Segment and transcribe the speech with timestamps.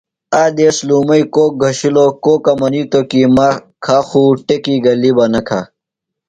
[0.41, 3.47] آ دیس لُومئی کوک گھشِلوۡ۔ کوکہ منیتوۡ کی مہ
[3.83, 5.59] کھہ خو ٹیۡکی گلیۡ بہ نہ کھہ۔